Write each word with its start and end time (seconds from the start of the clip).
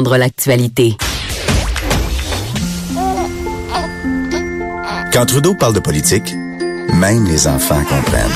l'actualité. 0.00 0.96
Quand 5.12 5.26
Trudeau 5.26 5.54
parle 5.54 5.74
de 5.74 5.80
politique, 5.80 6.34
même 6.94 7.26
les 7.26 7.46
enfants 7.46 7.82
comprennent. 7.84 8.30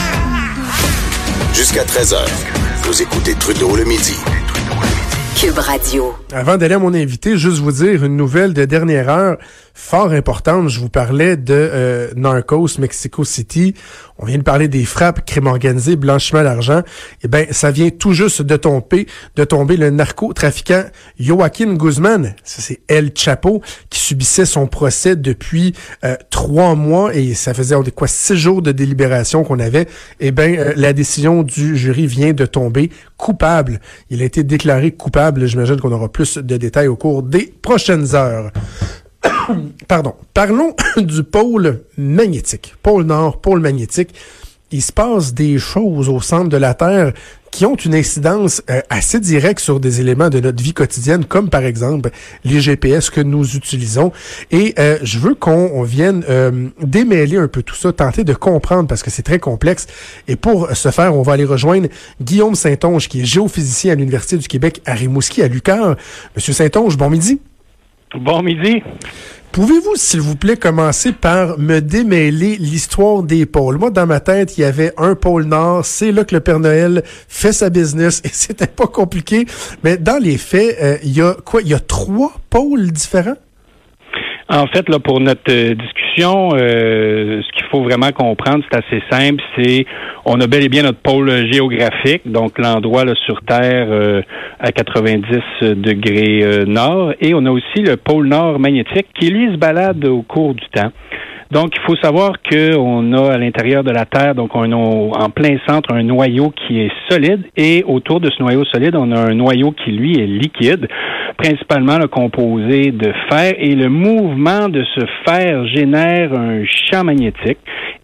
Jusqu'à 1.55 1.85
13h, 1.85 2.19
vous 2.83 3.01
écoutez 3.01 3.35
Trudeau 3.35 3.75
le 3.75 3.85
midi. 3.85 4.15
Cube 5.41 5.59
Radio. 5.59 6.15
Avant 6.31 6.59
d'aller 6.59 6.75
à 6.75 6.79
mon 6.79 6.93
invité, 6.93 7.39
juste 7.39 7.59
vous 7.59 7.73
dire 7.73 8.05
une 8.05 8.19
nouvelle 8.19 8.53
de 8.53 8.67
dernière 8.67 9.09
heure 9.09 9.39
fort 9.77 10.13
importante. 10.13 10.71
Je 10.71 10.81
vous 10.81 10.89
parlais 10.89 11.37
de 11.37 11.53
euh, 11.55 12.09
Narcos, 12.17 12.79
Mexico 12.79 13.25
City. 13.25 13.75
On 14.19 14.25
vient 14.25 14.39
de 14.39 14.43
parler 14.43 14.69
des 14.69 14.87
frappes, 14.87 15.27
crime 15.27 15.47
organisé, 15.47 15.97
blanchiment 15.97 16.43
d'argent. 16.43 16.83
Eh 17.23 17.29
ben, 17.29 17.47
ça 17.51 17.71
vient 17.71 17.91
tout 17.91 18.15
juste 18.15 18.41
de 18.41 18.57
tomber, 18.57 19.07
de 19.37 19.45
tomber 19.45 19.77
le 19.77 19.91
narcotrafiquant 19.91 20.85
Joaquin 21.21 21.75
Guzman. 21.75 22.35
c'est 22.43 22.81
El 22.89 23.13
Chapo 23.15 23.61
qui 23.91 24.01
subissait 24.01 24.47
son 24.47 24.67
procès 24.67 25.15
depuis 25.15 25.75
euh, 26.05 26.17
trois 26.31 26.75
mois 26.75 27.15
et 27.15 27.35
ça 27.35 27.53
faisait 27.53 27.77
quoi 27.95 28.09
six 28.09 28.37
jours 28.37 28.63
de 28.63 28.73
délibération 28.73 29.45
qu'on 29.45 29.61
avait. 29.61 29.87
Eh 30.21 30.31
ben, 30.31 30.59
euh, 30.59 30.73
la 30.75 30.95
décision 30.95 31.43
du 31.43 31.77
jury 31.77 32.07
vient 32.07 32.33
de 32.33 32.47
tomber 32.47 32.91
coupable. 33.19 33.81
Il 34.09 34.23
a 34.23 34.25
été 34.25 34.43
déclaré 34.43 34.93
coupable. 34.93 35.45
J'imagine 35.47 35.79
qu'on 35.79 35.93
aura 35.93 36.11
plus 36.11 36.39
de 36.39 36.57
détails 36.57 36.89
au 36.89 36.97
cours 36.97 37.23
des 37.23 37.53
prochaines 37.61 38.15
heures. 38.15 38.51
Pardon. 39.89 40.15
Parlons 40.35 40.75
du 40.97 41.23
pôle 41.23 41.81
magnétique. 41.97 42.75
Pôle 42.83 43.05
Nord, 43.05 43.41
pôle 43.41 43.61
magnétique. 43.61 44.15
Il 44.73 44.83
se 44.83 44.93
passe 44.93 45.33
des 45.33 45.59
choses 45.59 46.09
au 46.09 46.21
centre 46.21 46.49
de 46.49 46.57
la 46.57 46.75
Terre 46.75 47.13
qui 47.53 47.65
ont 47.65 47.77
une 47.77 47.95
incidence 47.95 48.63
euh, 48.69 48.81
assez 48.91 49.21
directe 49.21 49.61
sur 49.61 49.81
des 49.81 50.01
éléments 50.01 50.29
de 50.29 50.41
notre 50.41 50.63
vie 50.63 50.75
quotidienne, 50.75 51.25
comme 51.25 51.49
par 51.49 51.65
exemple 51.65 52.11
les 52.45 52.61
GPS 52.61 53.09
que 53.09 53.21
nous 53.21 53.57
utilisons. 53.57 54.13
Et 54.51 54.75
euh, 54.79 54.99
je 55.03 55.19
veux 55.19 55.35
qu'on 55.35 55.83
vienne 55.85 56.23
euh, 56.29 56.69
démêler 56.83 57.39
un 57.39 57.49
peu 57.49 57.63
tout 57.63 57.77
ça, 57.77 57.93
tenter 57.93 58.25
de 58.25 58.35
comprendre 58.35 58.89
parce 58.89 59.03
que 59.03 59.11
c'est 59.11 59.23
très 59.23 59.39
complexe. 59.39 59.87
Et 60.29 60.37
pour 60.37 60.69
ce 60.75 60.91
faire, 60.91 61.15
on 61.15 61.23
va 61.23 61.33
aller 61.33 61.47
rejoindre 61.47 61.89
Guillaume 62.21 62.55
Saint-Onge, 62.55 63.09
qui 63.09 63.23
est 63.23 63.25
géophysicien 63.25 63.93
à 63.93 63.95
l'Université 63.95 64.37
du 64.37 64.49
Québec 64.49 64.83
à 64.85 64.93
Rimouski, 64.93 65.43
à 65.43 65.49
Lucar. 65.49 65.97
Monsieur 66.35 66.53
Saint-Onge, 66.53 66.99
bon 66.99 67.09
midi. 67.09 67.41
Bon 68.15 68.43
midi. 68.43 68.83
Pouvez-vous, 69.53 69.97
s'il 69.97 70.21
vous 70.21 70.37
plaît, 70.37 70.57
commencer 70.57 71.13
par 71.13 71.59
me 71.59 71.81
démêler 71.81 72.57
l'histoire 72.57 73.23
des 73.23 73.47
pôles? 73.47 73.79
Moi, 73.79 73.91
dans 73.91 74.07
ma 74.07 74.21
tête, 74.21 74.59
il 74.59 74.61
y 74.61 74.65
avait 74.65 74.93
un 74.99 75.15
pôle 75.15 75.45
Nord, 75.45 75.85
c'est 75.85 76.13
là 76.13 76.25
que 76.25 76.35
le 76.35 76.41
Père 76.41 76.61
Noël 76.61 77.03
fait 77.07 77.53
sa 77.53 77.71
business 77.71 78.21
et 78.25 78.29
c'était 78.33 78.67
pas 78.67 78.87
compliqué. 78.87 79.47
Mais 79.83 79.97
dans 79.97 80.23
les 80.23 80.37
faits, 80.37 80.77
euh, 80.83 80.99
il 81.03 81.17
y 81.17 81.23
a 81.23 81.35
quoi? 81.45 81.63
Il 81.63 81.69
y 81.69 81.75
a 81.75 81.81
trois 81.81 82.33
pôles 82.51 82.91
différents? 82.93 83.37
En 84.49 84.67
fait, 84.69 84.89
là, 84.89 85.01
pour 85.01 85.19
notre 85.19 85.51
euh, 85.51 85.75
discussion, 85.75 86.51
euh, 86.55 87.43
ce 87.43 87.53
qu'il 87.53 87.67
faut 87.69 87.83
vraiment 87.83 88.13
comprendre, 88.13 88.65
c'est 88.71 88.79
assez 88.79 89.03
simple. 89.11 89.43
C'est 89.59 89.87
on 90.25 90.41
a 90.41 90.47
bel 90.47 90.63
et 90.63 90.69
bien 90.69 90.85
notre 90.85 91.01
pôle 91.01 91.31
géographique, 91.53 92.23
donc 92.27 92.57
l'endroit 92.59 93.05
sur 93.27 93.41
Terre 93.43 93.89
euh, 93.91 94.23
à 94.61 94.71
90 94.71 95.75
degrés 95.75 96.65
nord, 96.67 97.13
et 97.21 97.35
on 97.35 97.45
a 97.45 97.51
aussi 97.51 97.83
le 97.83 97.97
pôle 97.97 98.29
nord 98.29 98.61
magnétique 98.61 99.07
qui 99.19 99.31
lui 99.31 99.53
se 99.53 99.57
balade 99.57 100.05
au 100.05 100.23
cours 100.23 100.55
du 100.55 100.67
temps. 100.73 100.93
Donc, 101.51 101.73
il 101.77 101.81
faut 101.87 101.97
savoir 102.03 102.33
qu'on 102.43 103.13
a 103.13 103.33
à 103.33 103.39
l'intérieur 103.39 103.85
de 103.85 103.91
la 103.91 104.05
Terre, 104.05 104.35
donc 104.35 104.51
on 104.55 104.71
a 104.73 104.77
en 104.77 105.31
plein 105.31 105.57
centre 105.67 105.93
un 105.95 106.03
noyau 106.03 106.51
qui 106.51 106.81
est 106.81 106.91
solide 107.09 107.45
et 107.57 107.85
autour 107.87 108.21
de 108.21 108.31
ce 108.31 108.43
noyau 108.43 108.65
solide, 108.65 108.97
on 108.97 109.13
a 109.13 109.31
un 109.31 109.35
noyau 109.35 109.73
qui, 109.73 109.93
lui, 109.93 110.19
est 110.19 110.27
liquide, 110.27 110.89
principalement 111.37 111.99
le 111.99 112.09
composé 112.09 112.91
de 112.91 113.13
fer. 113.31 113.55
Et 113.59 113.75
le 113.75 113.89
mouvement 113.89 114.69
de 114.69 114.85
ce 114.95 115.07
fer 115.25 115.67
génère 115.69 116.33
un 116.33 116.65
champ 116.65 117.05
magnétique 117.05 117.59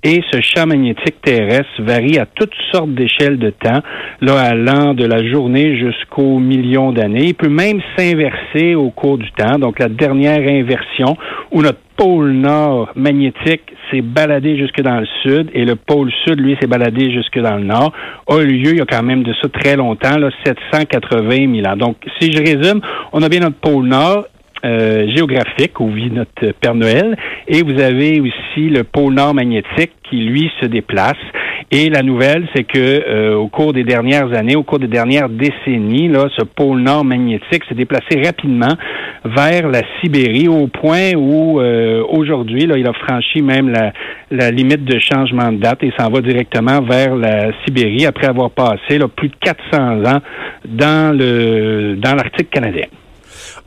et 0.05 0.21
ce 0.33 0.41
champ 0.41 0.67
magnétique 0.67 1.21
terrestre 1.23 1.81
varie 1.81 2.19
à 2.19 2.27
toutes 2.27 2.55
sortes 2.73 2.93
d'échelles 2.93 3.39
de 3.39 3.51
temps, 3.51 3.81
là 4.21 4.41
allant 4.41 4.95
de 4.95 5.05
la 5.05 5.25
journée 5.31 5.77
jusqu'aux 5.77 6.39
millions 6.39 6.93
d'années. 6.93 7.27
Il 7.27 7.35
peut 7.35 7.49
même 7.49 7.81
s'inverser 7.97 8.75
au 8.75 8.91
cours 8.91 9.19
du 9.19 9.31
temps. 9.33 9.59
Donc 9.59 9.79
la 9.79 9.89
dernière 9.89 10.41
inversion 10.41 11.17
où 11.53 11.63
notre 11.63 11.79
pôle 11.97 12.33
nord 12.33 12.91
magnétique 12.97 13.63
s'est 13.91 14.01
baladé 14.01 14.57
jusque 14.57 14.81
dans 14.81 14.99
le 14.99 15.07
sud 15.23 15.51
et 15.53 15.65
le 15.65 15.77
pôle 15.77 16.11
sud, 16.25 16.41
lui, 16.41 16.57
s'est 16.61 16.67
baladé 16.67 17.13
jusque 17.13 17.39
dans 17.39 17.57
le 17.57 17.65
nord, 17.65 17.93
a 18.29 18.41
eu 18.41 18.47
lieu 18.47 18.71
il 18.73 18.79
y 18.79 18.81
a 18.81 18.87
quand 18.87 19.03
même 19.03 19.23
de 19.23 19.33
ça 19.41 19.49
très 19.49 19.77
longtemps, 19.77 20.19
là, 20.19 20.31
780 20.45 21.55
000 21.55 21.67
ans. 21.67 21.77
Donc, 21.77 21.97
si 22.19 22.33
je 22.33 22.39
résume, 22.39 22.81
on 23.13 23.23
a 23.23 23.29
bien 23.29 23.41
notre 23.41 23.59
pôle 23.59 23.87
nord 23.87 24.25
euh, 24.65 25.09
géographique 25.15 25.81
où 25.81 25.89
vit 25.91 26.11
notre 26.11 26.53
Père 26.61 26.75
Noël. 26.75 27.17
Et 27.49 27.63
vous 27.63 27.81
avez 27.81 28.21
aussi 28.21 28.69
le 28.69 28.85
pôle 28.85 29.15
nord 29.15 29.35
magnétique 29.35 29.93
qui, 30.09 30.17
lui, 30.19 30.51
se 30.61 30.67
déplace. 30.67 31.17
Et 31.71 31.89
la 31.89 32.03
nouvelle, 32.03 32.47
c'est 32.55 32.65
que 32.65 32.79
euh, 32.79 33.35
au 33.35 33.49
cours 33.49 33.73
des 33.73 33.83
dernières 33.83 34.33
années, 34.37 34.57
au 34.57 34.63
cours 34.63 34.79
des 34.79 34.89
dernières 34.89 35.29
décennies, 35.29 36.09
là, 36.09 36.27
ce 36.37 36.45
pôle 36.45 36.81
nord 36.81 37.05
magnétique 37.05 37.65
s'est 37.69 37.75
déplacé 37.75 38.21
rapidement 38.23 38.75
vers 39.25 39.69
la 39.69 39.81
Sibérie 40.01 40.49
au 40.49 40.67
point 40.67 41.13
où 41.17 41.61
euh, 41.61 42.05
aujourd'hui, 42.09 42.67
là, 42.67 42.77
il 42.77 42.87
a 42.87 42.93
franchi 42.93 43.41
même 43.41 43.71
la, 43.71 43.93
la 44.31 44.51
limite 44.51 44.85
de 44.85 44.99
changement 44.99 45.51
de 45.51 45.59
date 45.59 45.83
et 45.83 45.93
s'en 45.99 46.11
va 46.11 46.21
directement 46.21 46.83
vers 46.83 47.17
la 47.17 47.53
Sibérie 47.65 48.07
après 48.07 48.27
avoir 48.27 48.51
passé 48.51 48.99
là, 48.99 49.09
plus 49.09 49.29
de 49.29 49.37
400 49.41 50.05
ans 50.05 50.21
dans 50.67 51.17
le 51.17 51.97
dans 51.97 52.15
l'Arctique 52.15 52.51
canadien. 52.51 52.87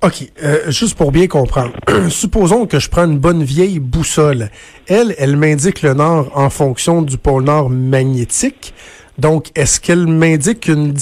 OK, 0.02 0.30
euh, 0.44 0.70
juste 0.70 0.98
pour 0.98 1.12
bien 1.12 1.28
comprendre. 1.28 1.72
Supposons 2.10 2.66
que 2.68 2.80
je 2.80 2.90
prends 2.90 3.06
une 3.06 3.18
bonne 3.18 3.44
vieille 3.44 3.80
boussole. 3.80 4.50
Elle, 4.88 5.16
elle 5.18 5.36
m'indique 5.36 5.82
le 5.82 5.94
nord 5.94 6.32
en 6.36 6.50
fonction 6.50 7.02
du 7.02 7.18
pôle 7.18 7.44
nord 7.44 7.70
magnétique. 7.70 8.74
Donc, 9.18 9.48
est-ce 9.56 9.80
qu'elle 9.80 10.08
m'indique 10.08 10.68
une, 10.68 10.94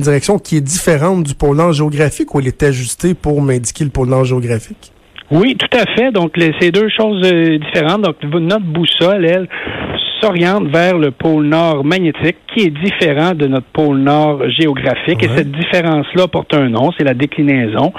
direction 0.00 0.38
qui 0.38 0.56
est 0.56 0.62
différente 0.62 1.24
du 1.24 1.34
pôle 1.34 1.56
nord 1.56 1.72
géographique 1.72 2.34
ou 2.34 2.40
elle 2.40 2.48
est 2.48 2.62
ajustée 2.62 3.14
pour 3.14 3.42
m'indiquer 3.42 3.84
le 3.84 3.90
pôle 3.90 4.08
nord 4.08 4.24
géographique? 4.24 4.92
Oui, 5.30 5.56
tout 5.56 5.78
à 5.78 5.84
fait. 5.94 6.10
Donc, 6.12 6.32
c'est 6.60 6.70
deux 6.70 6.88
choses 6.88 7.22
euh, 7.24 7.58
différentes. 7.58 8.02
Donc, 8.02 8.16
notre 8.22 8.64
boussole, 8.64 9.24
elle, 9.24 9.48
s'oriente 10.22 10.68
vers 10.68 10.96
le 10.96 11.10
pôle 11.10 11.44
nord 11.44 11.84
magnétique, 11.84 12.36
qui 12.54 12.66
est 12.66 12.70
différent 12.70 13.34
de 13.34 13.46
notre 13.46 13.66
pôle 13.66 13.98
nord 13.98 14.48
géographique. 14.50 15.22
Et 15.22 15.28
cette 15.28 15.50
différence-là 15.50 16.28
porte 16.28 16.54
un 16.54 16.68
nom, 16.68 16.90
c'est 16.96 17.04
la 17.04 17.14
déclinaison. 17.14 17.92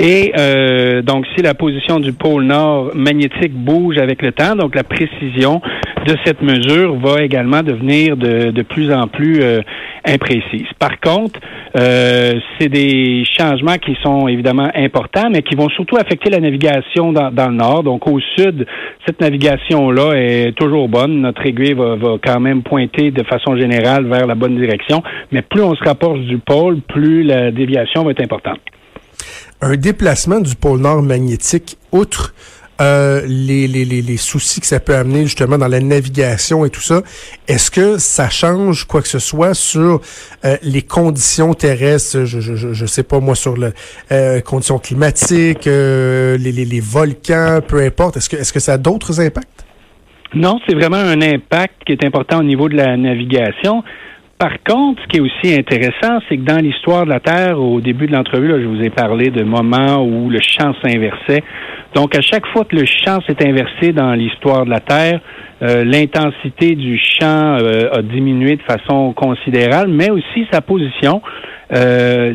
Et 0.00 0.32
euh, 0.38 1.02
donc, 1.02 1.26
si 1.36 1.42
la 1.42 1.54
position 1.54 2.00
du 2.00 2.12
pôle 2.12 2.44
nord 2.44 2.90
magnétique 2.94 3.52
bouge 3.52 3.98
avec 3.98 4.22
le 4.22 4.32
temps, 4.32 4.56
donc 4.56 4.74
la 4.74 4.84
précision 4.84 5.60
de 6.06 6.16
cette 6.24 6.42
mesure 6.42 6.96
va 6.96 7.22
également 7.22 7.62
devenir 7.62 8.16
de, 8.16 8.50
de 8.50 8.62
plus 8.62 8.92
en 8.92 9.06
plus 9.06 9.42
euh, 9.42 9.60
imprécise. 10.04 10.66
Par 10.78 10.98
contre, 11.00 11.38
euh, 11.76 12.34
c'est 12.58 12.68
des 12.68 13.24
changements 13.38 13.76
qui 13.76 13.96
sont 14.02 14.26
évidemment 14.28 14.70
importants, 14.74 15.28
mais 15.30 15.42
qui 15.42 15.54
vont 15.54 15.68
surtout 15.68 15.96
affecter 15.96 16.30
la 16.30 16.40
navigation 16.40 17.12
dans, 17.12 17.30
dans 17.30 17.48
le 17.48 17.56
nord. 17.56 17.82
Donc, 17.82 18.06
au 18.06 18.18
sud, 18.36 18.66
cette 19.06 19.20
navigation-là 19.20 20.12
est 20.14 20.52
toujours 20.56 20.88
bonne. 20.88 21.20
Notre 21.20 21.46
aiguille 21.46 21.74
va, 21.74 21.96
va 21.96 22.16
quand 22.24 22.40
même 22.40 22.62
pointer 22.62 23.10
de 23.10 23.22
façon 23.24 23.56
générale 23.56 24.06
vers 24.06 24.26
la 24.26 24.34
bonne 24.34 24.56
direction, 24.56 25.02
mais 25.32 25.42
plus 25.42 25.62
on 25.62 25.74
se 25.74 25.84
rapproche 25.84 26.20
du 26.20 26.38
pôle, 26.38 26.80
plus 26.80 27.22
la 27.22 27.50
déviation 27.50 28.04
va 28.04 28.12
être 28.12 28.22
importante 28.22 28.60
un 29.62 29.76
déplacement 29.76 30.40
du 30.40 30.54
pôle 30.54 30.80
nord 30.80 31.02
magnétique, 31.02 31.76
outre 31.92 32.34
euh, 32.80 33.22
les, 33.26 33.66
les, 33.66 33.84
les, 33.84 34.16
soucis 34.16 34.60
que 34.60 34.66
ça 34.66 34.80
peut 34.80 34.94
amener 34.94 35.24
justement 35.24 35.58
dans 35.58 35.68
la 35.68 35.80
navigation 35.80 36.64
et 36.64 36.70
tout 36.70 36.80
ça, 36.80 37.02
est-ce 37.46 37.70
que 37.70 37.98
ça 37.98 38.28
change 38.30 38.84
quoi 38.84 39.02
que 39.02 39.08
ce 39.08 39.18
soit 39.18 39.54
sur 39.54 40.00
euh, 40.44 40.56
les 40.62 40.82
conditions 40.82 41.54
terrestres, 41.54 42.24
je, 42.24 42.40
je, 42.40 42.54
je, 42.54 42.86
sais 42.86 43.02
pas 43.02 43.20
moi, 43.20 43.34
sur 43.34 43.56
les 43.56 43.70
euh, 44.12 44.40
conditions 44.40 44.78
climatiques, 44.78 45.66
les, 45.66 46.38
les, 46.38 46.64
les, 46.64 46.80
volcans, 46.80 47.60
peu 47.66 47.82
importe, 47.82 48.16
est-ce 48.16 48.28
que, 48.28 48.36
est-ce 48.36 48.52
que 48.52 48.60
ça 48.60 48.74
a 48.74 48.78
d'autres 48.78 49.20
impacts? 49.20 49.64
Non, 50.34 50.60
c'est 50.66 50.74
vraiment 50.74 50.96
un 50.96 51.20
impact 51.20 51.84
qui 51.84 51.92
est 51.92 52.04
important 52.04 52.38
au 52.38 52.44
niveau 52.44 52.68
de 52.68 52.76
la 52.76 52.96
navigation. 52.96 53.82
Par 54.40 54.62
contre, 54.66 55.02
ce 55.02 55.06
qui 55.08 55.18
est 55.18 55.20
aussi 55.20 55.54
intéressant, 55.54 56.18
c'est 56.26 56.38
que 56.38 56.44
dans 56.44 56.56
l'histoire 56.56 57.04
de 57.04 57.10
la 57.10 57.20
Terre, 57.20 57.60
au 57.60 57.82
début 57.82 58.06
de 58.06 58.12
l'entrevue, 58.12 58.48
je 58.48 58.66
vous 58.66 58.82
ai 58.82 58.88
parlé 58.88 59.28
de 59.28 59.44
moments 59.44 60.02
où 60.02 60.30
le 60.30 60.38
champ 60.40 60.72
s'inversait. 60.82 61.42
Donc, 61.94 62.16
à 62.16 62.22
chaque 62.22 62.46
fois 62.46 62.64
que 62.64 62.74
le 62.74 62.86
champ 62.86 63.18
s'est 63.26 63.46
inversé 63.46 63.92
dans 63.92 64.14
l'histoire 64.14 64.64
de 64.64 64.70
la 64.70 64.80
Terre, 64.80 65.20
euh, 65.60 65.84
l'intensité 65.84 66.74
du 66.74 66.98
champ 66.98 67.58
euh, 67.58 67.90
a 67.92 68.00
diminué 68.00 68.56
de 68.56 68.62
façon 68.62 69.12
considérable, 69.12 69.90
mais 69.90 70.10
aussi 70.10 70.46
sa 70.50 70.62
position. 70.62 71.20
Euh, 71.74 72.32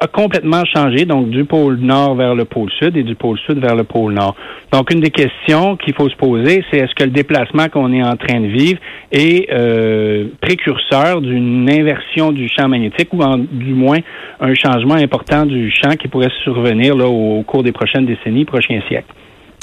a 0.00 0.06
complètement 0.06 0.64
changé, 0.64 1.04
donc 1.04 1.28
du 1.28 1.44
pôle 1.44 1.76
nord 1.76 2.14
vers 2.14 2.34
le 2.34 2.46
pôle 2.46 2.70
sud 2.78 2.96
et 2.96 3.02
du 3.02 3.14
pôle 3.14 3.38
sud 3.46 3.58
vers 3.58 3.76
le 3.76 3.84
pôle 3.84 4.14
nord. 4.14 4.34
Donc, 4.72 4.90
une 4.92 5.00
des 5.00 5.10
questions 5.10 5.76
qu'il 5.76 5.94
faut 5.94 6.08
se 6.08 6.16
poser, 6.16 6.64
c'est 6.70 6.78
est-ce 6.78 6.94
que 6.94 7.04
le 7.04 7.10
déplacement 7.10 7.68
qu'on 7.68 7.92
est 7.92 8.02
en 8.02 8.16
train 8.16 8.40
de 8.40 8.46
vivre 8.46 8.80
est 9.12 9.52
euh, 9.52 10.28
précurseur 10.40 11.20
d'une 11.20 11.68
inversion 11.68 12.32
du 12.32 12.48
champ 12.48 12.68
magnétique 12.68 13.12
ou 13.12 13.22
du 13.52 13.74
moins 13.74 13.98
un 14.40 14.54
changement 14.54 14.94
important 14.94 15.44
du 15.44 15.70
champ 15.70 15.92
qui 15.96 16.08
pourrait 16.08 16.32
survenir 16.42 16.96
là, 16.96 17.06
au, 17.06 17.42
cours 17.42 17.62
des 17.62 17.72
prochaines 17.72 18.06
décennies, 18.06 18.46
prochains 18.46 18.80
siècles? 18.88 19.12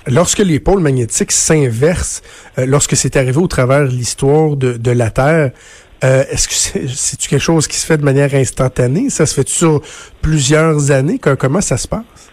Lorsque 0.09 0.39
les 0.39 0.59
pôles 0.59 0.81
magnétiques 0.81 1.31
s'inversent, 1.31 2.21
euh, 2.59 2.65
lorsque 2.65 2.95
c'est 2.95 3.17
arrivé 3.17 3.39
au 3.39 3.47
travers 3.47 3.87
de 3.87 3.91
l'histoire 3.91 4.55
de, 4.55 4.77
de 4.77 4.91
la 4.91 5.09
Terre, 5.09 5.51
euh, 6.03 6.23
est-ce 6.31 6.47
que 6.47 6.53
c'est 6.53 7.29
quelque 7.29 7.41
chose 7.41 7.67
qui 7.67 7.77
se 7.77 7.85
fait 7.85 7.97
de 7.97 8.03
manière 8.03 8.33
instantanée? 8.33 9.09
Ça 9.09 9.25
se 9.25 9.33
fait 9.33 9.47
sur 9.47 9.81
plusieurs 10.21 10.91
années? 10.91 11.19
Comment 11.39 11.61
ça 11.61 11.77
se 11.77 11.87
passe? 11.87 12.31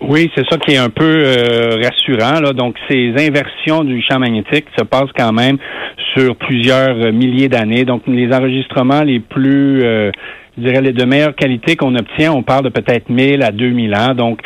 Oui, 0.00 0.30
c'est 0.34 0.44
ça 0.50 0.58
qui 0.58 0.72
est 0.72 0.78
un 0.78 0.90
peu 0.90 1.04
euh, 1.04 1.76
rassurant. 1.82 2.40
Donc, 2.52 2.76
ces 2.88 3.12
inversions 3.16 3.84
du 3.84 4.02
champ 4.02 4.18
magnétique 4.18 4.66
se 4.76 4.84
passent 4.84 5.12
quand 5.16 5.32
même 5.32 5.56
sur 6.14 6.36
plusieurs 6.36 6.96
euh, 6.96 7.12
milliers 7.12 7.48
d'années. 7.48 7.84
Donc, 7.84 8.02
les 8.06 8.30
enregistrements 8.32 9.02
les 9.02 9.20
plus, 9.20 9.80
je 9.80 10.12
dirais, 10.62 10.82
les 10.82 10.92
de 10.92 11.04
meilleure 11.04 11.34
qualité 11.34 11.76
qu'on 11.76 11.94
obtient, 11.94 12.32
on 12.32 12.42
parle 12.42 12.64
de 12.64 12.68
peut-être 12.68 13.08
1000 13.08 13.42
à 13.42 13.50
2000 13.52 13.94
ans. 13.94 14.14
Donc, 14.14 14.40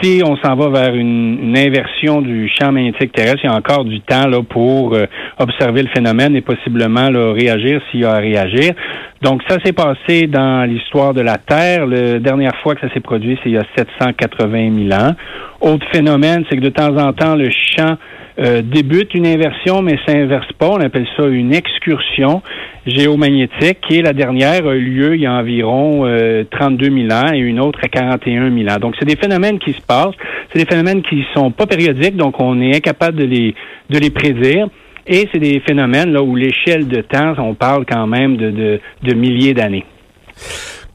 si 0.00 0.22
on 0.24 0.36
s'en 0.36 0.56
va 0.56 0.68
vers 0.68 0.94
une, 0.94 1.56
inversion 1.56 2.20
du 2.20 2.48
champ 2.48 2.72
magnétique 2.72 3.12
terrestre, 3.12 3.40
il 3.44 3.50
y 3.50 3.52
a 3.52 3.56
encore 3.56 3.84
du 3.84 4.00
temps 4.00 4.26
là, 4.26 4.42
pour 4.42 4.94
euh, 4.94 5.06
observer 5.38 5.82
le 5.82 5.88
phénomène 5.88 6.36
et 6.36 6.40
possiblement 6.40 7.08
là, 7.08 7.32
réagir 7.32 7.80
s'il 7.90 8.00
y 8.00 8.04
a 8.04 8.12
à 8.12 8.18
réagir. 8.18 8.74
Donc, 9.22 9.42
ça 9.48 9.56
s'est 9.64 9.72
passé 9.72 10.26
dans 10.26 10.68
l'histoire 10.68 11.14
de 11.14 11.22
la 11.22 11.38
Terre. 11.38 11.86
La 11.86 12.18
dernière 12.18 12.54
fois 12.62 12.74
que 12.74 12.86
ça 12.86 12.92
s'est 12.92 13.00
produit, 13.00 13.38
c'est 13.42 13.50
il 13.50 13.54
y 13.54 13.58
a 13.58 13.64
780 13.76 14.88
000 14.88 15.00
ans. 15.00 15.14
Autre 15.60 15.86
phénomène, 15.92 16.44
c'est 16.48 16.56
que 16.56 16.62
de 16.62 16.70
temps 16.70 16.96
en 16.96 17.12
temps, 17.12 17.34
le 17.34 17.48
champ 17.50 17.96
euh, 18.38 18.60
débute 18.62 19.14
une 19.14 19.26
inversion, 19.26 19.80
mais 19.82 19.98
s'inverse 20.06 20.52
pas. 20.58 20.68
On 20.68 20.80
appelle 20.80 21.06
ça 21.16 21.26
une 21.26 21.54
excursion 21.54 22.42
géomagnétique. 22.86 23.78
Et 23.90 24.02
la 24.02 24.12
dernière 24.12 24.66
a 24.66 24.74
eu 24.74 24.84
lieu 24.84 25.14
il 25.14 25.22
y 25.22 25.26
a 25.26 25.32
environ 25.32 26.04
32 26.50 26.86
euh, 26.86 27.08
000 27.08 27.12
ans 27.12 27.32
et 27.32 27.38
une 27.38 27.60
autre 27.60 27.78
à 27.82 27.88
41 27.88 28.54
000 28.54 28.68
ans. 28.68 28.78
Donc, 28.78 28.94
c'est 28.98 29.06
des 29.06 29.16
phénomènes 29.16 29.58
qui 29.58 29.72
se 29.72 29.80
passent. 29.80 30.14
C'est 30.52 30.58
des 30.58 30.66
phénomènes 30.66 31.02
qui 31.02 31.24
sont 31.34 31.50
pas 31.50 31.66
périodiques, 31.66 32.16
donc 32.16 32.40
on 32.40 32.60
est 32.60 32.76
incapable 32.76 33.16
de 33.16 33.24
les, 33.24 33.54
de 33.90 33.98
les 33.98 34.10
prédire. 34.10 34.68
Et 35.06 35.28
c'est 35.32 35.38
des 35.38 35.60
phénomènes 35.60 36.12
là 36.12 36.22
où 36.22 36.34
l'échelle 36.34 36.88
de 36.88 37.00
temps, 37.00 37.34
on 37.38 37.54
parle 37.54 37.86
quand 37.86 38.06
même 38.06 38.36
de, 38.36 38.80
de 39.02 39.14
milliers 39.14 39.54
d'années 39.54 39.84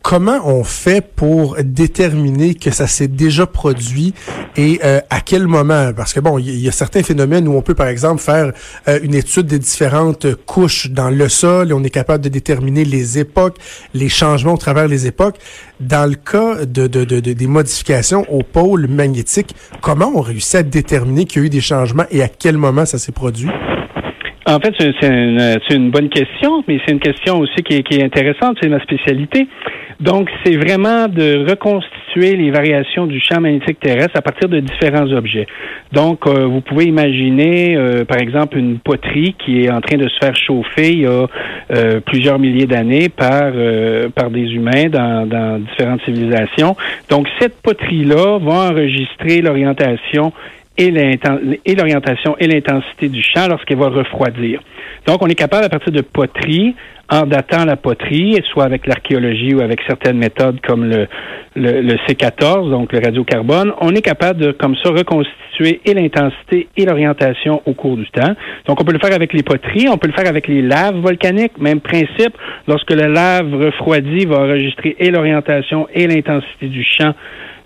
comment 0.02 0.40
on 0.46 0.64
fait 0.64 1.02
pour 1.02 1.58
déterminer 1.64 2.56
que 2.56 2.72
ça 2.72 2.88
s'est 2.88 3.08
déjà 3.08 3.46
produit 3.46 4.14
et 4.56 4.80
euh, 4.84 5.00
à 5.10 5.22
quel 5.22 5.48
moment? 5.48 5.92
Parce 5.96 6.14
que 6.14 6.20
bon, 6.20 6.38
il 6.38 6.60
y, 6.60 6.68
a 6.68 6.72
certains 6.72 7.04
phénomènes 7.04 7.48
où 7.48 7.56
on 7.56 7.62
peut, 7.62 7.76
par 7.76 7.88
exemple, 7.88 8.22
faire 8.22 8.52
euh, 8.88 9.00
une 9.04 9.16
étude 9.16 9.46
des 9.46 9.60
différentes 9.60 10.36
couches 10.46 10.90
dans 10.90 11.10
le 11.10 11.30
sol 11.30 11.70
et 11.70 11.74
on 11.74 11.84
est 11.84 11.90
capable 11.90 12.24
de 12.24 12.30
déterminer 12.30 12.86
les 12.86 13.20
époques, 13.20 13.58
les 13.94 14.10
changements 14.10 14.54
au 14.54 14.58
travers 14.58 14.90
des 14.90 15.08
époques. 15.08 15.38
Dans 15.80 16.10
le 16.10 16.16
cas 16.16 16.66
de, 16.66 16.88
de, 16.88 17.04
de, 17.04 17.20
des 17.20 17.48
modifications 17.48 18.26
au 18.32 18.44
pôle 18.44 18.88
magnétique, 18.88 19.56
comment 19.82 20.12
on 20.14 20.22
réussit 20.22 20.56
à 20.56 20.64
déterminer 20.64 21.26
qu'il 21.26 21.42
y 21.42 21.46
a 21.46 21.48
eu 21.48 21.50
des 21.50 21.62
changements 21.62 22.06
et 22.12 22.22
à 22.22 22.28
quel 22.28 22.58
moment 22.58 22.86
ça 22.86 22.98
s'est 22.98 23.12
produit? 23.12 23.50
En 24.48 24.60
fait, 24.60 24.74
c'est 24.80 25.08
une, 25.08 25.60
une, 25.70 25.92
bonne 25.92 26.10
question, 26.10 26.64
mais 26.68 26.80
c'est 26.84 26.94
une 26.94 27.00
question 27.00 27.40
aussi 27.40 27.62
qui 27.64 27.76
est, 27.76 27.84
qui 27.84 28.00
est 28.00 28.04
intéressante, 28.04 28.58
c'est 28.60 28.70
ma 28.70 28.82
spécialité. 28.82 29.48
Donc, 30.00 30.32
c'est 30.44 30.58
vraiment 30.58 31.08
de 31.08 31.48
reconstituer 31.48 32.36
les 32.36 32.50
variations 32.50 33.06
du 33.06 33.20
champ 33.20 33.40
magnétique 33.40 33.80
terrestre 33.80 34.14
à 34.16 34.24
partir 34.24 34.50
de 34.50 34.60
différents 34.60 35.06
objets. 35.12 35.46
Donc, 35.92 36.26
euh, 36.26 36.48
vous 36.48 36.62
pouvez 36.62 36.86
imaginer, 36.86 37.78
euh, 37.78 38.04
par 38.04 38.18
exemple, 38.18 38.58
une 38.58 38.80
poterie 38.80 39.36
qui 39.38 39.64
est 39.64 39.70
en 39.70 39.80
train 39.80 39.98
de 39.98 40.10
se 40.10 40.18
faire 40.20 40.36
chauffer 40.36 40.92
il 40.92 41.02
y 41.02 41.06
a 41.06 41.28
euh, 41.76 42.00
plusieurs 42.00 42.40
milliers 42.40 42.66
d'années 42.66 43.10
par 43.10 43.52
par 44.16 44.32
des 44.32 44.54
humains 44.54 44.90
dans, 44.90 45.28
dans 45.28 45.60
différentes 45.60 46.02
civilisations. 46.04 46.76
Donc, 47.10 47.28
cette 47.40 47.62
poterie-là 47.62 48.40
va 48.40 48.72
enregistrer 48.72 49.42
l'orientation 49.42 50.34
et 50.88 51.76
l'orientation 51.76 52.36
et 52.40 52.48
l'intensité 52.48 53.10
du 53.10 53.22
champ 53.24 53.48
lorsqu'elle 53.48 53.78
va 53.78 53.90
refroidir. 53.90 54.62
Donc, 55.08 55.22
on 55.22 55.28
est 55.28 55.36
capable, 55.36 55.66
à 55.66 55.70
partir 55.70 55.92
de 55.92 56.02
poterie, 56.02 56.76
en 57.10 57.26
datant 57.26 57.66
la 57.66 57.76
poterie, 57.76 58.40
soit 58.52 58.64
avec 58.64 58.88
l'archéologie 58.88 59.54
ou 59.54 59.62
avec 59.62 59.82
certaines 59.86 60.18
méthodes 60.18 60.62
comme 60.62 60.86
le, 60.86 61.08
le, 61.56 61.96
C14, 62.08 62.70
donc 62.70 62.94
le 62.94 63.00
radiocarbone, 63.00 63.74
on 63.82 63.94
est 63.94 64.02
capable 64.02 64.40
de, 64.40 64.52
comme 64.54 64.76
ça, 64.78 64.92
reconstituer 64.92 65.82
et 65.84 65.94
l'intensité 65.94 66.70
et 66.78 66.86
l'orientation 66.86 67.62
au 67.66 67.74
cours 67.74 67.98
du 67.98 68.10
temps. 68.12 68.34
Donc, 68.66 68.80
on 68.80 68.86
peut 68.86 68.94
le 68.94 69.00
faire 69.00 69.14
avec 69.14 69.34
les 69.34 69.44
poteries, 69.44 69.90
on 69.90 69.98
peut 69.98 70.08
le 70.08 70.14
faire 70.14 70.30
avec 70.30 70.48
les 70.48 70.62
laves 70.62 70.96
volcaniques, 70.96 71.58
même 71.60 71.82
principe. 71.82 72.38
Lorsque 72.68 72.92
la 72.92 73.10
lave 73.10 73.54
refroidit, 73.54 74.26
va 74.26 74.38
enregistrer 74.38 74.96
et 74.98 75.12
l'orientation 75.12 75.88
et 75.94 76.08
l'intensité 76.08 76.68
du 76.68 76.84
champ 76.84 77.14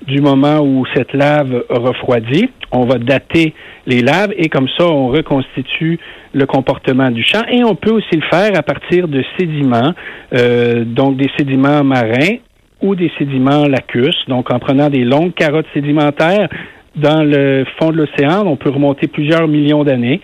du 0.08 0.22
moment 0.22 0.60
où 0.60 0.86
cette 0.96 1.14
lave 1.14 1.64
refroidit. 1.70 2.50
On 2.72 2.86
va 2.86 2.98
dater 2.98 3.54
les 3.88 4.02
laves 4.02 4.34
et 4.38 4.50
comme 4.50 4.68
ça, 4.78 4.86
on 4.86 5.08
reconstitue 5.08 6.00
le 6.34 6.46
comportement 6.46 7.12
du 7.12 7.24
champ. 7.24 7.44
Et 7.50 7.64
on 7.64 7.76
peut 7.76 7.92
aussi 7.92 8.16
le 8.16 8.28
faire 8.30 8.52
à 8.58 8.64
partir 8.64 9.08
de 9.08 9.24
sédiments, 9.38 9.94
euh, 10.34 10.84
donc 10.86 11.18
des 11.18 11.30
sédiments 11.38 11.84
marins 11.84 12.38
ou 12.82 12.96
des 12.96 13.12
sédiments 13.18 13.66
lacusses. 13.66 14.26
Donc, 14.28 14.52
en 14.54 14.60
prenant 14.60 14.90
des 14.90 15.04
longues 15.04 15.34
carottes 15.34 15.68
sédimentaires 15.74 16.50
dans 16.96 17.24
le 17.24 17.66
fond 17.78 17.92
de 17.92 17.98
l'océan, 17.98 18.46
on 18.46 18.56
peut 18.56 18.70
remonter 18.70 19.08
plusieurs 19.08 19.48
millions 19.48 19.84
d'années. 19.84 20.22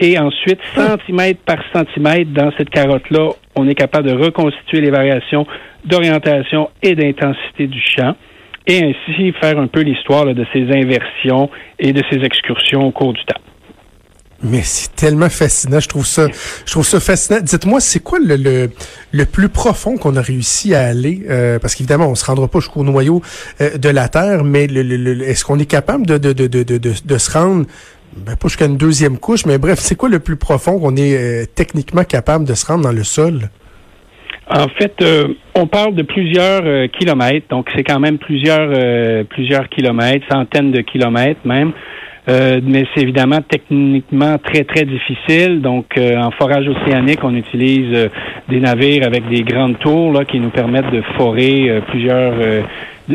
Et 0.00 0.18
ensuite, 0.18 0.58
centimètre 0.74 1.40
par 1.46 1.58
centimètre 1.72 2.30
dans 2.32 2.50
cette 2.58 2.70
carotte-là, 2.70 3.30
on 3.56 3.68
est 3.68 3.74
capable 3.74 4.08
de 4.08 4.14
reconstituer 4.14 4.80
les 4.80 4.90
variations 4.90 5.46
d'orientation 5.84 6.70
et 6.82 6.94
d'intensité 6.96 7.68
du 7.68 7.80
champ 7.80 8.14
et 8.66 8.82
ainsi 8.82 9.32
faire 9.40 9.58
un 9.58 9.66
peu 9.66 9.80
l'histoire 9.80 10.26
de 10.26 10.46
ces 10.52 10.62
inversions 10.70 11.50
et 11.78 11.92
de 11.92 12.02
ces 12.10 12.24
excursions 12.24 12.86
au 12.86 12.90
cours 12.92 13.12
du 13.12 13.24
temps. 13.24 13.40
Mais 14.42 14.60
c'est 14.62 14.94
tellement 14.94 15.30
fascinant, 15.30 15.80
je 15.80 15.88
trouve 15.88 16.06
ça, 16.06 16.26
je 16.66 16.70
trouve 16.70 16.86
ça 16.86 17.00
fascinant. 17.00 17.40
Dites-moi, 17.40 17.80
c'est 17.80 18.00
quoi 18.00 18.18
le, 18.18 18.36
le, 18.36 18.70
le, 19.12 19.24
plus 19.24 19.48
profond 19.48 19.96
qu'on 19.96 20.16
a 20.16 20.20
réussi 20.20 20.74
à 20.74 20.82
aller? 20.82 21.24
Euh, 21.30 21.58
Parce 21.58 21.74
qu'évidemment, 21.74 22.08
on 22.08 22.14
se 22.14 22.26
rendra 22.26 22.46
pas 22.46 22.60
jusqu'au 22.60 22.84
noyau 22.84 23.22
euh, 23.62 23.78
de 23.78 23.88
la 23.88 24.08
Terre, 24.08 24.44
mais 24.44 24.66
le, 24.66 25.22
est-ce 25.22 25.46
qu'on 25.46 25.58
est 25.58 25.66
capable 25.66 26.04
de, 26.04 26.18
de, 26.18 26.32
de, 26.34 26.46
de, 26.46 26.62
de, 26.62 26.78
de 26.78 27.18
se 27.18 27.30
rendre 27.30 27.64
ben, 28.18 28.36
pas 28.36 28.48
jusqu'à 28.48 28.66
une 28.66 28.76
deuxième 28.76 29.18
couche, 29.18 29.46
mais 29.46 29.56
bref, 29.56 29.78
c'est 29.80 29.96
quoi 29.96 30.08
le 30.08 30.20
plus 30.20 30.36
profond 30.36 30.78
qu'on 30.78 30.94
est 30.96 31.16
euh, 31.16 31.46
techniquement 31.54 32.04
capable 32.04 32.44
de 32.44 32.54
se 32.54 32.66
rendre 32.66 32.84
dans 32.84 32.92
le 32.92 33.02
sol? 33.04 33.48
En 34.50 34.68
fait, 34.68 34.94
euh, 35.00 35.28
on 35.54 35.66
parle 35.66 35.94
de 35.94 36.02
plusieurs 36.02 36.62
euh, 36.64 36.86
kilomètres, 36.88 37.46
donc 37.48 37.70
c'est 37.74 37.82
quand 37.82 37.98
même 37.98 38.18
plusieurs 38.18 38.70
euh, 38.72 39.24
plusieurs 39.24 39.68
kilomètres, 39.68 40.26
centaines 40.30 40.70
de 40.70 40.82
kilomètres 40.82 41.40
même. 41.44 41.72
mais 42.26 42.84
c'est 42.94 43.02
évidemment 43.02 43.40
techniquement 43.42 44.38
très 44.38 44.64
très 44.64 44.84
difficile. 44.84 45.60
Donc 45.60 45.98
en 45.98 46.30
forage 46.30 46.66
océanique, 46.68 47.20
on 47.22 47.34
utilise 47.34 48.10
des 48.48 48.60
navires 48.60 49.06
avec 49.06 49.28
des 49.28 49.42
grandes 49.42 49.78
tours 49.78 50.10
là, 50.12 50.24
qui 50.24 50.40
nous 50.40 50.48
permettent 50.48 50.90
de 50.90 51.02
forer 51.18 51.82
plusieurs 51.88 52.34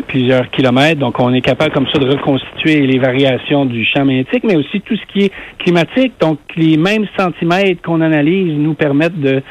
plusieurs 0.07 0.51
kilomètres. 0.51 0.99
Donc 0.99 1.19
on 1.19 1.33
est 1.33 1.41
capable 1.41 1.73
comme 1.73 1.87
ça 1.91 1.97
de 1.97 2.07
reconstituer 2.07 2.85
les 2.85 2.99
variations 2.99 3.65
du 3.65 3.83
champ 3.83 4.05
magnétique, 4.05 4.43
mais 4.43 4.55
aussi 4.55 4.79
tout 4.81 4.95
ce 4.95 5.05
qui 5.11 5.25
est 5.25 5.31
climatique. 5.57 6.13
Donc 6.19 6.37
les 6.55 6.77
mêmes 6.77 7.07
centimètres 7.17 7.81
qu'on 7.81 8.01
analyse 8.01 8.53
nous 8.59 8.75
permettent 8.75 9.19
de 9.19 9.41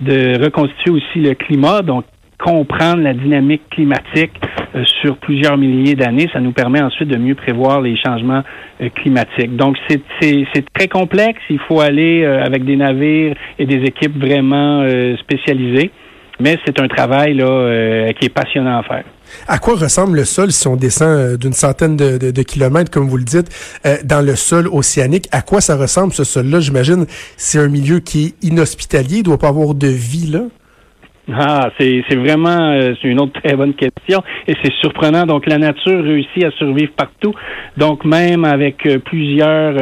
de 0.00 0.42
reconstituer 0.42 0.90
aussi 0.90 1.20
le 1.20 1.34
climat, 1.34 1.82
donc 1.82 2.04
comprendre 2.38 3.02
la 3.02 3.14
dynamique 3.14 3.62
climatique 3.70 4.32
euh, 4.74 4.84
sur 5.00 5.16
plusieurs 5.16 5.56
milliers 5.56 5.94
d'années, 5.94 6.28
ça 6.32 6.40
nous 6.40 6.52
permet 6.52 6.82
ensuite 6.82 7.08
de 7.08 7.16
mieux 7.16 7.34
prévoir 7.34 7.80
les 7.80 7.96
changements 7.96 8.42
euh, 8.80 8.88
climatiques. 8.90 9.56
Donc 9.56 9.76
c'est 9.88 10.72
très 10.74 10.88
complexe, 10.88 11.40
il 11.48 11.58
faut 11.60 11.80
aller 11.80 12.24
euh, 12.24 12.44
avec 12.44 12.64
des 12.64 12.76
navires 12.76 13.34
et 13.58 13.64
des 13.64 13.82
équipes 13.86 14.18
vraiment 14.18 14.86
spécialisées, 15.18 15.90
mais 16.40 16.56
c'est 16.64 16.80
un 16.80 16.88
travail 16.88 17.36
qui 18.18 18.26
est 18.26 18.34
passionnant 18.34 18.78
à 18.78 18.82
faire. 18.82 19.04
À 19.48 19.58
quoi 19.58 19.74
ressemble 19.74 20.16
le 20.16 20.24
sol 20.24 20.52
si 20.52 20.66
on 20.68 20.76
descend 20.76 21.08
euh, 21.08 21.36
d'une 21.36 21.52
centaine 21.52 21.96
de, 21.96 22.42
kilomètres, 22.42 22.90
comme 22.90 23.08
vous 23.08 23.16
le 23.16 23.24
dites, 23.24 23.48
euh, 23.86 23.96
dans 24.04 24.24
le 24.24 24.36
sol 24.36 24.68
océanique? 24.68 25.28
À 25.32 25.42
quoi 25.42 25.60
ça 25.60 25.76
ressemble 25.76 26.12
ce 26.12 26.24
sol-là? 26.24 26.60
J'imagine 26.60 27.06
c'est 27.36 27.58
un 27.58 27.68
milieu 27.68 28.00
qui 28.00 28.26
est 28.26 28.44
inhospitalier, 28.46 29.18
il 29.18 29.22
doit 29.22 29.38
pas 29.38 29.48
avoir 29.48 29.74
de 29.74 29.88
vie 29.88 30.30
là. 30.30 30.42
Ah, 31.32 31.70
c'est 31.76 32.14
vraiment 32.14 32.70
euh, 32.70 32.94
une 33.02 33.20
autre 33.20 33.40
très 33.42 33.56
bonne 33.56 33.74
question 33.74 34.22
et 34.46 34.54
c'est 34.62 34.72
surprenant. 34.74 35.26
Donc 35.26 35.46
la 35.46 35.58
nature 35.58 36.04
réussit 36.04 36.44
à 36.44 36.52
survivre 36.52 36.92
partout. 36.96 37.34
Donc 37.76 38.04
même 38.04 38.44
avec 38.44 38.88
plusieurs 39.04 39.74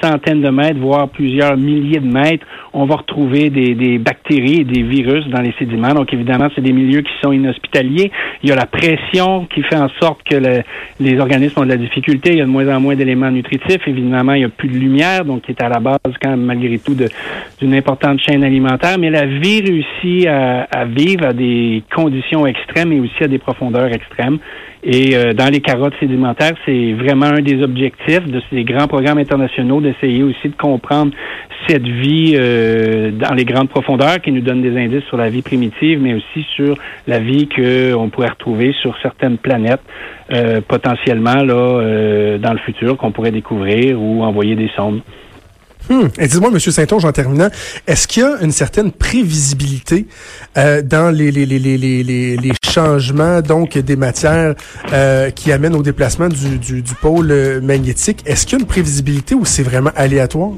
centaines 0.00 0.42
de 0.42 0.50
mètres, 0.50 0.78
voire 0.78 1.08
plusieurs 1.08 1.56
milliers 1.56 1.98
de 1.98 2.06
mètres, 2.06 2.46
on 2.74 2.86
va 2.86 2.96
retrouver 2.96 3.50
des, 3.50 3.98
bactéries 3.98 4.60
et 4.60 4.64
des 4.64 4.82
virus 4.82 5.26
dans 5.28 5.40
les 5.40 5.52
sédiments. 5.58 5.94
Donc, 5.94 6.12
évidemment, 6.12 6.48
c'est 6.54 6.60
des 6.60 6.72
milieux 6.72 7.02
qui 7.02 7.12
sont 7.22 7.32
inhospitaliers. 7.32 8.10
Il 8.42 8.48
y 8.48 8.52
a 8.52 8.56
la 8.56 8.66
pression 8.66 9.46
qui 9.46 9.62
fait 9.62 9.76
en 9.76 9.88
sorte 10.00 10.22
que 10.22 10.36
les 11.00 11.20
organismes 11.20 11.60
ont 11.60 11.64
de 11.64 11.70
la 11.70 11.76
difficulté. 11.76 12.32
Il 12.32 12.38
y 12.38 12.40
a 12.40 12.44
de 12.44 12.50
moins 12.50 12.68
en 12.74 12.80
moins 12.80 12.96
d'éléments 12.96 13.30
nutritifs. 13.30 13.86
Évidemment, 13.86 14.32
il 14.34 14.40
n'y 14.40 14.44
a 14.44 14.48
plus 14.48 14.68
de 14.68 14.78
lumière, 14.78 15.24
donc 15.24 15.42
qui 15.42 15.52
est 15.52 15.62
à 15.62 15.68
la 15.68 15.80
base, 15.80 15.98
quand 16.20 16.30
même, 16.30 16.44
malgré 16.44 16.78
tout, 16.78 16.96
d'une 17.60 17.74
importante 17.74 18.20
chaîne 18.20 18.44
alimentaire. 18.44 18.98
Mais 18.98 19.10
la 19.10 19.26
vie 19.26 19.60
réussit 19.60 20.26
à, 20.26 20.62
à 20.62 20.84
vivre 20.84 21.26
à 21.26 21.32
des 21.32 21.82
conditions 21.94 22.46
extrêmes 22.46 22.92
et 22.92 23.00
aussi 23.00 23.22
à 23.22 23.28
des 23.28 23.38
profondeurs 23.38 23.92
extrêmes. 23.92 24.38
Et 24.84 25.14
euh, 25.14 25.32
dans 25.32 25.48
les 25.48 25.60
carottes 25.60 25.94
sédimentaires, 26.00 26.54
c'est 26.66 26.92
vraiment 26.94 27.26
un 27.26 27.40
des 27.40 27.62
objectifs 27.62 28.26
de 28.26 28.42
ces 28.50 28.64
grands 28.64 28.88
programmes 28.88 29.18
internationaux 29.18 29.80
d'essayer 29.80 30.24
aussi 30.24 30.48
de 30.48 30.56
comprendre 30.56 31.12
cette 31.68 31.86
vie 31.86 32.34
euh, 32.34 33.12
dans 33.12 33.32
les 33.32 33.44
grandes 33.44 33.68
profondeurs 33.68 34.20
qui 34.20 34.32
nous 34.32 34.40
donne 34.40 34.60
des 34.60 34.76
indices 34.76 35.04
sur 35.04 35.16
la 35.16 35.30
vie 35.30 35.42
primitive, 35.42 36.00
mais 36.02 36.14
aussi 36.14 36.44
sur 36.56 36.76
la 37.06 37.20
vie 37.20 37.48
qu'on 37.48 38.08
pourrait 38.08 38.30
retrouver 38.30 38.74
sur 38.82 38.96
certaines 39.00 39.38
planètes 39.38 39.82
euh, 40.32 40.60
potentiellement 40.66 41.44
là 41.44 42.38
dans 42.38 42.52
le 42.52 42.58
futur 42.58 42.96
qu'on 42.96 43.12
pourrait 43.12 43.30
découvrir 43.30 44.00
ou 44.02 44.24
envoyer 44.24 44.56
des 44.56 44.70
sondes. 44.74 45.00
Hmm. 45.88 46.08
Et 46.18 46.28
dis-moi, 46.28 46.50
M. 46.52 46.58
Saint-Onge, 46.58 47.04
en 47.04 47.12
terminant, 47.12 47.48
est-ce 47.86 48.06
qu'il 48.06 48.22
y 48.22 48.26
a 48.26 48.40
une 48.40 48.52
certaine 48.52 48.92
prévisibilité 48.92 50.06
euh, 50.56 50.82
dans 50.82 51.10
les, 51.10 51.30
les, 51.30 51.46
les, 51.46 51.58
les, 51.58 52.36
les, 52.36 52.52
changements 52.72 53.42
donc 53.42 53.76
des 53.76 53.96
matières 53.96 54.54
euh, 54.92 55.30
qui 55.30 55.52
amènent 55.52 55.74
au 55.74 55.82
déplacement 55.82 56.28
du, 56.28 56.58
du, 56.58 56.82
du 56.82 56.94
pôle 56.94 57.30
euh, 57.30 57.60
magnétique? 57.60 58.22
Est-ce 58.24 58.46
qu'il 58.46 58.58
y 58.58 58.60
a 58.60 58.62
une 58.62 58.68
prévisibilité 58.68 59.34
ou 59.34 59.44
c'est 59.44 59.62
vraiment 59.62 59.90
aléatoire? 59.96 60.52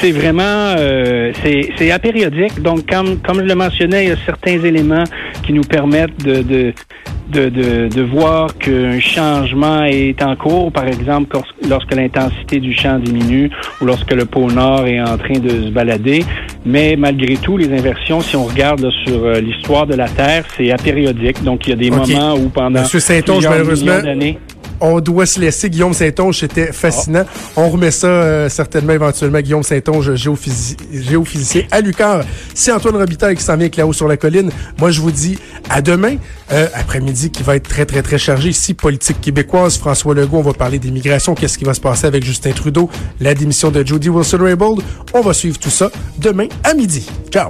C'est 0.00 0.12
vraiment 0.12 0.74
euh, 0.78 1.32
c'est 1.76 1.90
apériodique. 1.90 2.60
Donc, 2.62 2.86
comme, 2.86 3.18
comme 3.18 3.40
je 3.40 3.46
le 3.46 3.54
mentionnais, 3.54 4.04
il 4.04 4.08
y 4.10 4.12
a 4.12 4.16
certains 4.24 4.58
éléments 4.62 5.04
qui 5.42 5.52
nous 5.52 5.62
permettent 5.62 6.24
de, 6.24 6.42
de, 6.42 6.72
de, 7.30 7.48
de, 7.48 7.88
de 7.88 8.02
voir 8.02 8.56
qu'un 8.58 9.00
changement 9.00 9.84
est 9.84 10.22
en 10.22 10.36
cours, 10.36 10.72
par 10.72 10.86
exemple 10.86 11.38
lorsque 11.68 11.94
l'intensité 11.94 12.58
du 12.60 12.74
champ 12.74 12.98
diminue 12.98 13.50
ou 13.80 13.86
lorsque 13.86 14.12
le 14.12 14.24
pôle 14.24 14.52
Nord 14.52 14.86
est 14.86 15.00
en 15.00 15.18
train 15.18 15.38
de 15.38 15.48
se 15.48 15.70
balader. 15.70 16.24
Mais 16.64 16.96
malgré 16.96 17.36
tout, 17.36 17.56
les 17.56 17.72
inversions, 17.72 18.20
si 18.20 18.36
on 18.36 18.44
regarde 18.44 18.88
sur 19.04 19.24
euh, 19.24 19.40
l'histoire 19.40 19.86
de 19.86 19.94
la 19.94 20.08
Terre, 20.08 20.44
c'est 20.56 20.70
apériodique. 20.70 21.42
Donc, 21.42 21.66
il 21.66 21.70
y 21.70 21.72
a 21.72 21.76
des 21.76 21.90
moments 21.90 22.34
où 22.34 22.48
pendant 22.48 22.80
Monsieur 22.80 23.00
plusieurs 23.00 23.52
malheureusement, 23.52 24.02
d'années 24.02 24.38
on 24.80 25.00
doit 25.00 25.26
se 25.26 25.40
laisser. 25.40 25.70
Guillaume 25.70 25.94
Saint-Onge, 25.94 26.38
c'était 26.38 26.72
fascinant. 26.72 27.24
On 27.56 27.68
remet 27.68 27.90
ça 27.90 28.06
euh, 28.06 28.48
certainement 28.48 28.92
éventuellement. 28.92 29.40
Guillaume 29.40 29.62
Saint-Onge, 29.62 30.14
géophysicien 30.14 31.62
à 31.70 31.80
Lucar. 31.80 32.24
C'est 32.54 32.72
Antoine 32.72 32.96
Robitaille 32.96 33.36
qui 33.36 33.42
s'en 33.42 33.54
vient 33.54 33.64
avec 33.64 33.76
là-haut 33.76 33.92
sur 33.92 34.08
la 34.08 34.16
colline. 34.16 34.50
Moi, 34.78 34.90
je 34.90 35.00
vous 35.00 35.10
dis 35.10 35.38
à 35.70 35.82
demain, 35.82 36.16
euh, 36.52 36.68
après-midi, 36.74 37.30
qui 37.30 37.42
va 37.42 37.56
être 37.56 37.68
très, 37.68 37.86
très, 37.86 38.02
très 38.02 38.18
chargé. 38.18 38.50
Ici, 38.50 38.74
politique 38.74 39.20
québécoise. 39.20 39.76
François 39.76 40.14
Legault, 40.14 40.38
on 40.38 40.42
va 40.42 40.52
parler 40.52 40.78
d'immigration. 40.78 41.34
Qu'est-ce 41.34 41.58
qui 41.58 41.64
va 41.64 41.74
se 41.74 41.80
passer 41.80 42.06
avec 42.06 42.24
Justin 42.24 42.52
Trudeau? 42.52 42.90
La 43.20 43.34
démission 43.34 43.70
de 43.70 43.86
Jody 43.86 44.08
Wilson-Raybould. 44.08 44.82
On 45.14 45.20
va 45.20 45.32
suivre 45.32 45.58
tout 45.58 45.70
ça 45.70 45.90
demain 46.18 46.48
à 46.64 46.74
midi. 46.74 47.08
Ciao! 47.30 47.48